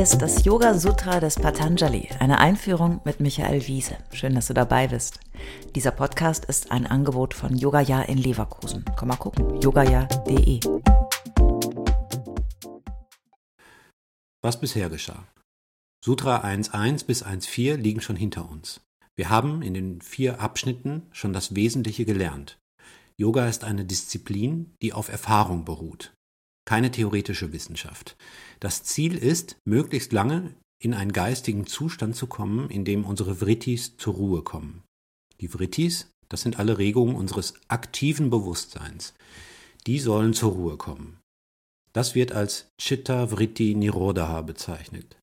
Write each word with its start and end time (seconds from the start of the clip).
Ist 0.00 0.22
das 0.22 0.46
Yoga 0.46 0.78
Sutra 0.78 1.20
des 1.20 1.34
Patanjali, 1.34 2.08
eine 2.20 2.38
Einführung 2.38 3.02
mit 3.04 3.20
Michael 3.20 3.66
Wiese. 3.66 3.98
Schön, 4.14 4.34
dass 4.34 4.46
du 4.46 4.54
dabei 4.54 4.88
bist. 4.88 5.20
Dieser 5.74 5.90
Podcast 5.90 6.46
ist 6.46 6.72
ein 6.72 6.86
Angebot 6.86 7.34
von 7.34 7.54
Yogaya 7.54 8.00
in 8.04 8.16
Leverkusen. 8.16 8.82
Komm 8.96 9.08
mal 9.08 9.16
gucken, 9.16 9.60
yogaya.de. 9.60 10.60
Was 14.40 14.58
bisher 14.58 14.88
geschah? 14.88 15.28
Sutra 16.02 16.46
1.1 16.46 17.04
bis 17.04 17.22
1.4 17.22 17.76
liegen 17.76 18.00
schon 18.00 18.16
hinter 18.16 18.48
uns. 18.48 18.80
Wir 19.16 19.28
haben 19.28 19.60
in 19.60 19.74
den 19.74 20.00
vier 20.00 20.40
Abschnitten 20.40 21.08
schon 21.12 21.34
das 21.34 21.54
Wesentliche 21.54 22.06
gelernt. 22.06 22.58
Yoga 23.18 23.46
ist 23.46 23.64
eine 23.64 23.84
Disziplin, 23.84 24.74
die 24.80 24.94
auf 24.94 25.10
Erfahrung 25.10 25.66
beruht 25.66 26.14
keine 26.66 26.90
theoretische 26.90 27.52
Wissenschaft. 27.52 28.16
Das 28.60 28.84
Ziel 28.84 29.16
ist, 29.16 29.56
möglichst 29.66 30.12
lange 30.12 30.54
in 30.82 30.94
einen 30.94 31.12
geistigen 31.12 31.66
Zustand 31.66 32.16
zu 32.16 32.26
kommen, 32.26 32.70
in 32.70 32.84
dem 32.84 33.04
unsere 33.04 33.36
Vrittis 33.36 33.96
zur 33.96 34.14
Ruhe 34.14 34.42
kommen. 34.42 34.82
Die 35.40 35.48
Vrittis, 35.48 36.10
das 36.28 36.42
sind 36.42 36.58
alle 36.58 36.78
Regungen 36.78 37.16
unseres 37.16 37.54
aktiven 37.68 38.30
Bewusstseins. 38.30 39.14
Die 39.86 39.98
sollen 39.98 40.34
zur 40.34 40.52
Ruhe 40.52 40.76
kommen. 40.76 41.18
Das 41.92 42.14
wird 42.14 42.32
als 42.32 42.68
Chitta 42.80 43.30
Vritti 43.30 43.74
Nirodha 43.74 44.40
bezeichnet. 44.42 45.18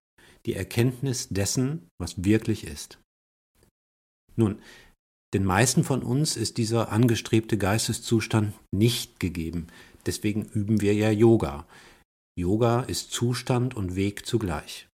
Die 0.45 0.53
Erkenntnis 0.53 1.29
dessen, 1.29 1.87
was 1.99 2.23
wirklich 2.23 2.65
ist. 2.65 2.99
Nun, 4.35 4.59
den 5.33 5.43
meisten 5.43 5.83
von 5.83 6.03
uns 6.03 6.37
ist 6.37 6.57
dieser 6.57 6.91
angestrebte 6.91 7.57
Geisteszustand 7.57 8.53
nicht 8.71 9.19
gegeben. 9.19 9.67
Deswegen 10.07 10.45
üben 10.45 10.81
wir 10.81 10.93
ja 10.93 11.11
Yoga. 11.11 11.67
Yoga 12.35 12.81
ist 12.81 13.11
Zustand 13.11 13.75
und 13.75 13.95
Weg 13.95 14.25
zugleich. 14.25 14.87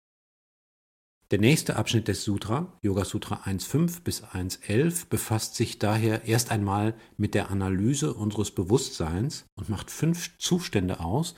Der 1.30 1.40
nächste 1.40 1.78
Abschnitt 1.78 2.08
des 2.08 2.24
Sutra, 2.24 2.78
Yoga 2.82 3.06
Sutra 3.06 3.44
1.5 3.46 4.02
bis 4.04 4.24
1.11, 4.24 5.08
befasst 5.10 5.56
sich 5.56 5.80
daher 5.80 6.26
erst 6.26 6.52
einmal 6.52 6.96
mit 7.18 7.34
der 7.34 7.50
Analyse 7.50 8.14
unseres 8.14 8.52
Bewusstseins 8.52 9.46
und 9.56 9.70
macht 9.70 9.90
fünf 9.90 10.38
Zustände 10.38 11.00
aus, 11.00 11.36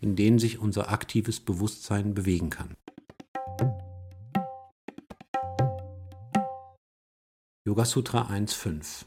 in 0.00 0.16
denen 0.16 0.38
sich 0.38 0.58
unser 0.58 0.90
aktives 0.90 1.40
Bewusstsein 1.40 2.14
bewegen 2.14 2.50
kann. 2.50 2.76
Yoga 7.66 7.84
Sutra 7.84 8.30
1.5 8.30 9.04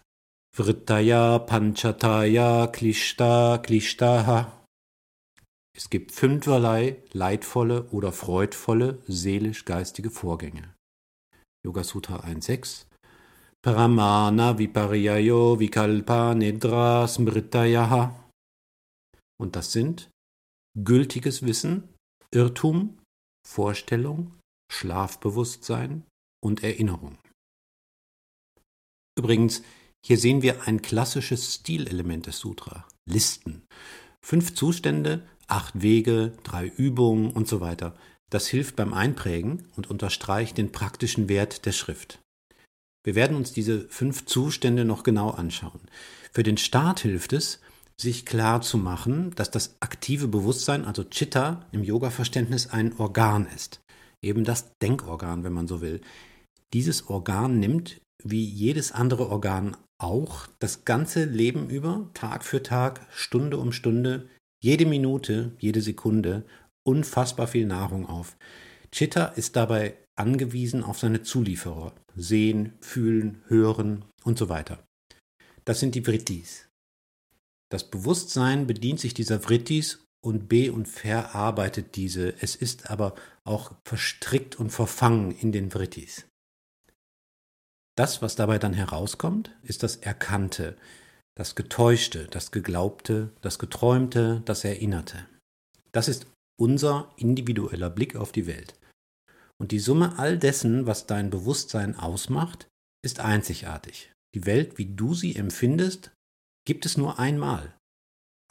Vrittaya 0.54 1.40
Panchataya 1.40 2.68
Klishta 2.68 3.58
Klishtaha. 3.60 4.66
Es 5.74 5.90
gibt 5.90 6.12
fünferlei 6.12 7.02
leidvolle 7.14 7.86
oder 7.92 8.12
freudvolle 8.12 9.02
seelisch-geistige 9.08 10.10
Vorgänge. 10.10 10.76
Yoga 11.66 11.86
Sutra 11.86 12.26
1.6 12.26 12.86
Paramana 13.64 14.58
Vipariyayo 14.58 15.58
Vikalpa 15.58 16.36
Nedra 16.36 17.08
Smritayaha. 17.08 18.30
Und 19.40 19.56
das 19.56 19.72
sind 19.72 20.10
gültiges 20.78 21.46
Wissen, 21.46 21.88
Irrtum, 22.34 23.00
Vorstellung, 23.48 24.38
Schlafbewusstsein 24.70 26.04
und 26.44 26.62
Erinnerung. 26.62 27.18
Übrigens, 29.18 29.64
hier 30.06 30.18
sehen 30.18 30.42
wir 30.42 30.68
ein 30.68 30.82
klassisches 30.82 31.56
Stilelement 31.56 32.28
des 32.28 32.40
Sutra. 32.40 32.88
Listen. 33.06 33.64
Fünf 34.22 34.56
Zustände, 34.56 35.28
acht 35.48 35.82
Wege, 35.82 36.34
drei 36.44 36.68
Übungen 36.68 37.32
und 37.32 37.48
so 37.48 37.62
weiter. 37.62 37.96
Das 38.30 38.48
hilft 38.48 38.76
beim 38.76 38.94
Einprägen 38.94 39.68
und 39.76 39.90
unterstreicht 39.90 40.58
den 40.58 40.72
praktischen 40.72 41.28
Wert 41.30 41.66
der 41.66 41.72
Schrift. 41.72 42.20
Wir 43.04 43.16
werden 43.16 43.36
uns 43.36 43.52
diese 43.52 43.88
fünf 43.90 44.26
Zustände 44.26 44.86
noch 44.86 45.04
genau 45.04 45.32
anschauen. 45.32 45.82
Für 46.32 46.44
den 46.44 46.58
Start 46.58 47.02
hilft 47.02 47.34
es, 47.34 47.60
sich 48.00 48.26
klar 48.26 48.62
zu 48.62 48.78
machen, 48.78 49.32
dass 49.36 49.52
das 49.52 49.76
aktive 49.80 50.28
Bewusstsein, 50.28 50.86
also 50.86 51.04
Chitta 51.04 51.68
im 51.72 51.84
Yoga-Verständnis, 51.84 52.68
ein 52.68 52.98
Organ 53.00 53.48
ist. 53.56 53.82
Eben 54.24 54.44
das 54.44 54.78
Denkorgan, 54.82 55.44
wenn 55.44 55.54
man 55.54 55.68
so 55.68 55.82
will. 55.82 56.02
Dieses 56.74 57.10
Organ 57.10 57.60
nimmt, 57.60 58.02
wie 58.24 58.46
jedes 58.46 58.92
andere 58.92 59.30
Organ 59.30 59.76
auch 60.04 60.48
das 60.60 60.86
ganze 60.86 61.26
Leben 61.26 61.70
über, 61.70 62.10
Tag 62.14 62.44
für 62.44 62.64
Tag, 62.64 63.06
Stunde 63.12 63.58
um 63.58 63.72
Stunde, 63.72 64.28
jede 64.62 64.86
Minute, 64.86 65.56
jede 65.60 65.82
Sekunde 65.82 66.46
unfassbar 66.84 67.48
viel 67.48 67.66
Nahrung 67.66 68.08
auf. 68.08 68.38
Chitta 68.92 69.26
ist 69.26 69.56
dabei 69.56 69.98
angewiesen 70.16 70.84
auf 70.84 71.00
seine 71.00 71.24
Zulieferer. 71.24 71.94
Sehen, 72.16 72.74
fühlen, 72.82 73.42
hören 73.48 74.06
und 74.24 74.38
so 74.38 74.50
weiter. 74.50 74.84
Das 75.66 75.80
sind 75.80 75.96
die 75.96 76.04
Vrittis. 76.04 76.68
Das 77.72 77.90
Bewusstsein 77.90 78.68
bedient 78.68 79.00
sich 79.00 79.14
dieser 79.14 79.40
Vrittis 79.40 80.04
und 80.24 80.50
be- 80.50 80.74
und 80.74 80.88
verarbeitet 80.88 81.96
diese. 81.96 82.34
Es 82.42 82.56
ist 82.56 82.92
aber 82.92 83.16
auch 83.46 83.74
verstrickt 83.86 84.60
und 84.60 84.72
verfangen 84.72 85.32
in 85.32 85.52
den 85.52 85.72
Vrittis. 85.72 86.26
Das, 88.02 88.24
was 88.24 88.36
dabei 88.36 88.58
dann 88.58 88.74
herauskommt, 88.74 89.52
ist 89.62 89.84
das 89.84 89.98
Erkannte, 89.98 90.76
das 91.38 91.54
Getäuschte, 91.54 92.28
das 92.32 92.52
Geglaubte, 92.52 93.30
das 93.42 93.60
Geträumte, 93.60 94.42
das 94.46 94.64
Erinnerte. 94.64 95.28
Das 95.92 96.08
ist 96.08 96.26
unser 96.60 97.14
individueller 97.16 97.92
Blick 97.92 98.16
auf 98.16 98.32
die 98.32 98.48
Welt. 98.48 98.74
Und 99.60 99.72
die 99.72 99.78
Summe 99.78 100.18
all 100.18 100.40
dessen, 100.40 100.88
was 100.88 101.06
dein 101.06 101.30
Bewusstsein 101.30 101.96
ausmacht, 101.96 102.68
ist 103.06 103.20
einzigartig. 103.20 104.12
Die 104.34 104.48
Welt, 104.48 104.80
wie 104.80 104.96
du 104.96 105.14
sie 105.14 105.36
empfindest, 105.36 106.10
gibt 106.66 106.88
es 106.88 106.98
nur 106.98 107.20
einmal. 107.20 107.78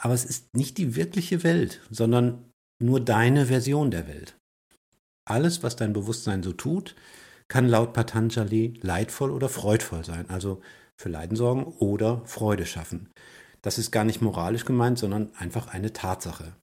Aber 0.00 0.14
es 0.14 0.24
ist 0.24 0.54
nicht 0.54 0.78
die 0.78 0.94
wirkliche 0.94 1.42
Welt, 1.42 1.80
sondern 1.90 2.52
nur 2.80 3.00
deine 3.00 3.46
Version 3.46 3.90
der 3.90 4.06
Welt. 4.06 4.36
Alles, 5.28 5.64
was 5.64 5.74
dein 5.74 5.92
Bewusstsein 5.92 6.44
so 6.44 6.52
tut, 6.52 6.94
kann 7.50 7.68
laut 7.68 7.92
Patanjali 7.92 8.78
leidvoll 8.80 9.32
oder 9.32 9.48
freudvoll 9.48 10.04
sein, 10.04 10.30
also 10.30 10.62
für 10.96 11.08
Leiden 11.08 11.36
sorgen 11.36 11.64
oder 11.64 12.24
Freude 12.24 12.64
schaffen. 12.64 13.10
Das 13.60 13.76
ist 13.76 13.90
gar 13.90 14.04
nicht 14.04 14.22
moralisch 14.22 14.64
gemeint, 14.64 14.98
sondern 14.98 15.34
einfach 15.34 15.66
eine 15.66 15.92
Tatsache. 15.92 16.54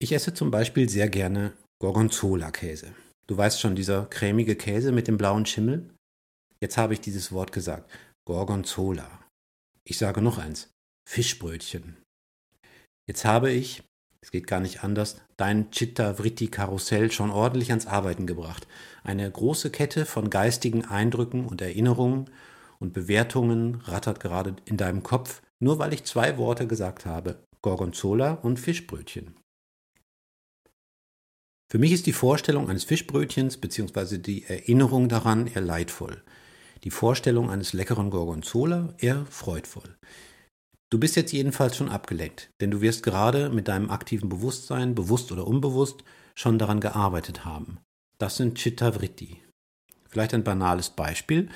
Ich 0.00 0.12
esse 0.12 0.32
zum 0.32 0.50
Beispiel 0.50 0.88
sehr 0.88 1.10
gerne 1.10 1.52
Gorgonzola-Käse. 1.80 2.94
Du 3.26 3.36
weißt 3.36 3.60
schon, 3.60 3.76
dieser 3.76 4.06
cremige 4.06 4.56
Käse 4.56 4.92
mit 4.92 5.08
dem 5.08 5.18
blauen 5.18 5.44
Schimmel? 5.44 5.90
Jetzt 6.60 6.78
habe 6.78 6.94
ich 6.94 7.00
dieses 7.00 7.32
Wort 7.32 7.52
gesagt. 7.52 7.90
Gorgonzola. 8.26 9.20
Ich 9.84 9.98
sage 9.98 10.22
noch 10.22 10.38
eins. 10.38 10.70
Fischbrötchen. 11.08 11.96
Jetzt 13.06 13.24
habe 13.24 13.52
ich 13.52 13.82
es 14.26 14.32
geht 14.32 14.48
gar 14.48 14.58
nicht 14.58 14.82
anders, 14.82 15.20
dein 15.36 15.70
Chitta 15.70 16.18
Vritti 16.18 16.48
Karussell 16.48 17.12
schon 17.12 17.30
ordentlich 17.30 17.70
ans 17.70 17.86
Arbeiten 17.86 18.26
gebracht. 18.26 18.66
Eine 19.04 19.30
große 19.30 19.70
Kette 19.70 20.04
von 20.04 20.30
geistigen 20.30 20.84
Eindrücken 20.84 21.46
und 21.46 21.60
Erinnerungen 21.60 22.28
und 22.80 22.92
Bewertungen 22.92 23.76
rattert 23.84 24.18
gerade 24.18 24.56
in 24.64 24.76
deinem 24.76 25.04
Kopf, 25.04 25.42
nur 25.60 25.78
weil 25.78 25.92
ich 25.92 26.02
zwei 26.02 26.38
Worte 26.38 26.66
gesagt 26.66 27.06
habe, 27.06 27.44
Gorgonzola 27.62 28.32
und 28.32 28.58
Fischbrötchen. 28.58 29.36
Für 31.70 31.78
mich 31.78 31.92
ist 31.92 32.06
die 32.06 32.12
Vorstellung 32.12 32.68
eines 32.68 32.82
Fischbrötchens 32.82 33.58
bzw. 33.58 34.18
die 34.18 34.42
Erinnerung 34.42 35.08
daran 35.08 35.46
eher 35.46 35.62
leidvoll. 35.62 36.20
Die 36.82 36.90
Vorstellung 36.90 37.48
eines 37.48 37.74
leckeren 37.74 38.10
Gorgonzola 38.10 38.92
eher 38.98 39.24
freudvoll. 39.26 39.96
Du 40.88 41.00
bist 41.00 41.16
jetzt 41.16 41.32
jedenfalls 41.32 41.76
schon 41.76 41.88
abgelenkt, 41.88 42.50
denn 42.60 42.70
du 42.70 42.80
wirst 42.80 43.02
gerade 43.02 43.50
mit 43.50 43.66
deinem 43.66 43.90
aktiven 43.90 44.28
Bewusstsein, 44.28 44.94
bewusst 44.94 45.32
oder 45.32 45.44
unbewusst, 45.44 46.04
schon 46.36 46.60
daran 46.60 46.78
gearbeitet 46.78 47.44
haben. 47.44 47.78
Das 48.18 48.36
sind 48.36 48.56
Chitta 48.56 48.92
Vritti. 48.92 49.42
Vielleicht 50.08 50.32
ein 50.32 50.44
banales 50.44 50.90
Beispiel, 50.90 51.50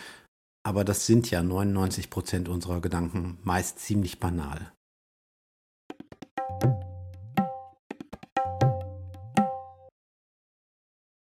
aber 0.65 0.85
das 0.85 1.07
sind 1.07 1.31
ja 1.31 1.45
99 1.45 2.11
Prozent 2.11 2.49
unserer 2.49 2.81
Gedanken, 2.81 3.39
meist 3.45 3.79
ziemlich 3.79 4.19
banal. 4.19 4.73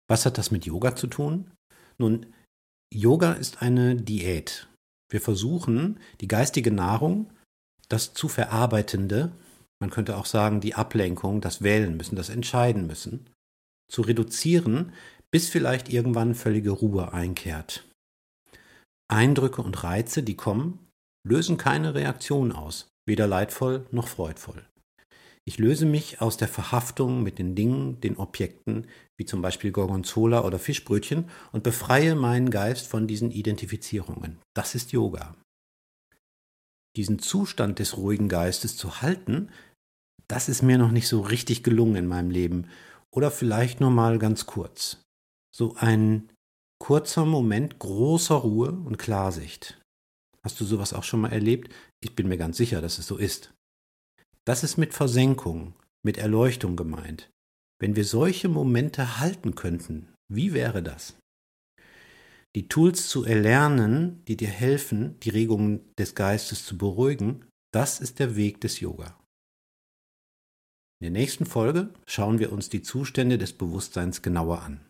Was 0.07 0.27
hat 0.27 0.37
das 0.37 0.51
mit 0.51 0.67
Yoga 0.67 0.97
zu 0.97 1.07
tun? 1.07 1.51
Nun, 1.97 2.27
Yoga 2.93 3.33
ist 3.33 3.63
eine 3.63 3.97
Diät. 3.97 4.69
Wir 5.11 5.23
versuchen, 5.23 5.99
die 6.21 6.29
geistige 6.29 6.71
Nahrung 6.71 7.33
das 7.89 8.15
zu 8.15 8.29
verarbeitende, 8.29 9.33
man 9.81 9.91
könnte 9.91 10.17
auch 10.17 10.27
sagen 10.27 10.61
die 10.61 10.75
Ablenkung, 10.75 11.41
das 11.41 11.63
Wählen 11.63 11.97
müssen, 11.97 12.17
das 12.17 12.29
Entscheiden 12.29 12.87
müssen, 12.87 13.29
zu 13.91 14.03
reduzieren, 14.03 14.93
bis 15.31 15.49
vielleicht 15.49 15.93
irgendwann 15.93 16.35
völlige 16.35 16.71
Ruhe 16.71 17.13
einkehrt. 17.13 17.85
Eindrücke 19.09 19.63
und 19.63 19.85
Reize, 19.85 20.23
die 20.23 20.35
kommen, 20.37 20.79
lösen 21.27 21.59
keine 21.59 21.95
Reaktion 21.95 22.53
aus, 22.53 22.89
weder 23.07 23.27
leidvoll 23.27 23.87
noch 23.91 24.09
freudvoll. 24.09 24.65
Ich 25.49 25.59
löse 25.59 25.87
mich 25.87 26.21
aus 26.21 26.37
der 26.37 26.49
Verhaftung 26.49 27.23
mit 27.23 27.39
den 27.39 27.55
Dingen, 27.55 28.01
den 28.01 28.17
Objekten, 28.17 28.89
wie 29.17 29.27
zum 29.27 29.43
Beispiel 29.43 29.71
Gorgonzola 29.71 30.45
oder 30.45 30.59
Fischbrötchen, 30.59 31.31
und 31.53 31.63
befreie 31.63 32.17
meinen 32.17 32.51
Geist 32.51 32.89
von 32.89 33.07
diesen 33.07 33.31
Identifizierungen. 33.31 34.39
Das 34.55 34.75
ist 34.75 34.91
Yoga. 34.91 35.37
Diesen 36.97 37.19
Zustand 37.19 37.79
des 37.79 37.97
ruhigen 37.97 38.29
Geistes 38.29 38.77
zu 38.77 39.03
halten, 39.03 39.51
das 40.29 40.49
ist 40.49 40.63
mir 40.63 40.79
noch 40.79 40.91
nicht 40.91 41.09
so 41.09 41.21
richtig 41.21 41.63
gelungen 41.63 41.97
in 41.97 42.07
meinem 42.07 42.31
Leben. 42.31 42.69
Oder 43.11 43.31
vielleicht 43.31 43.81
nur 43.81 43.91
mal 43.91 44.19
ganz 44.19 44.47
kurz. 44.47 45.03
So 45.55 45.77
ein 45.77 46.31
kurzer 46.79 47.25
Moment 47.25 47.79
großer 47.79 48.35
Ruhe 48.35 48.73
und 48.73 48.99
Klarsicht. 48.99 49.81
Hast 50.43 50.61
du 50.61 50.65
sowas 50.65 50.93
auch 50.93 51.05
schon 51.05 51.21
mal 51.21 51.33
erlebt? 51.33 51.73
Ich 52.01 52.15
bin 52.15 52.29
mir 52.29 52.39
ganz 52.39 52.57
sicher, 52.57 52.81
dass 52.81 52.99
es 52.99 53.07
so 53.07 53.17
ist. 53.17 53.53
Das 54.45 54.65
ist 54.65 54.77
mit 54.77 54.95
Versenkung, 54.95 55.75
mit 56.05 56.19
Erleuchtung 56.19 56.77
gemeint. 56.77 57.31
Wenn 57.81 57.97
wir 57.97 58.05
solche 58.05 58.49
Momente 58.49 59.19
halten 59.19 59.55
könnten, 59.55 60.09
wie 60.33 60.55
wäre 60.55 60.83
das? 60.83 61.15
Die 62.57 62.69
Tools 62.69 63.11
zu 63.11 63.27
erlernen, 63.27 64.25
die 64.25 64.37
dir 64.39 64.49
helfen, 64.49 65.21
die 65.21 65.29
Regungen 65.29 65.95
des 65.97 66.15
Geistes 66.15 66.65
zu 66.65 66.79
beruhigen, 66.79 67.45
das 67.71 68.01
ist 68.01 68.19
der 68.19 68.35
Weg 68.35 68.63
des 68.63 68.81
Yoga. 68.81 69.21
In 70.99 71.03
der 71.03 71.11
nächsten 71.11 71.45
Folge 71.45 71.93
schauen 72.07 72.39
wir 72.39 72.51
uns 72.53 72.71
die 72.71 72.81
Zustände 72.81 73.37
des 73.37 73.53
Bewusstseins 73.53 74.23
genauer 74.23 74.63
an. 74.63 74.81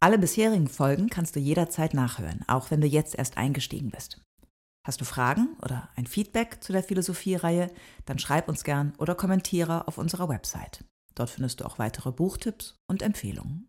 Alle 0.00 0.18
bisherigen 0.18 0.66
Folgen 0.66 1.10
kannst 1.10 1.36
du 1.36 1.38
jederzeit 1.38 1.94
nachhören, 1.94 2.44
auch 2.48 2.72
wenn 2.72 2.80
du 2.80 2.88
jetzt 2.88 3.14
erst 3.14 3.36
eingestiegen 3.36 3.92
bist. 3.92 4.20
Hast 4.84 5.00
du 5.00 5.04
Fragen 5.04 5.56
oder 5.62 5.88
ein 5.94 6.08
Feedback 6.08 6.64
zu 6.64 6.72
der 6.72 6.82
Philosophie-Reihe, 6.82 7.70
dann 8.06 8.18
schreib 8.18 8.48
uns 8.48 8.64
gern 8.64 8.92
oder 8.98 9.14
kommentiere 9.14 9.86
auf 9.86 9.98
unserer 9.98 10.28
Website. 10.28 10.82
Dort 11.18 11.30
findest 11.30 11.58
du 11.58 11.64
auch 11.64 11.80
weitere 11.80 12.12
Buchtipps 12.12 12.78
und 12.86 13.02
Empfehlungen. 13.02 13.68